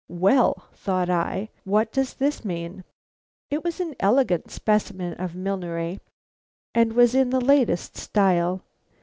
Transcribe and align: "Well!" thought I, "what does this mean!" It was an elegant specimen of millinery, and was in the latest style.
"Well!" 0.09 0.65
thought 0.73 1.11
I, 1.11 1.49
"what 1.63 1.91
does 1.93 2.15
this 2.15 2.43
mean!" 2.43 2.83
It 3.51 3.63
was 3.63 3.79
an 3.79 3.93
elegant 3.99 4.49
specimen 4.49 5.13
of 5.19 5.35
millinery, 5.35 5.99
and 6.73 6.93
was 6.93 7.13
in 7.13 7.29
the 7.29 7.39
latest 7.39 7.95
style. 7.97 8.63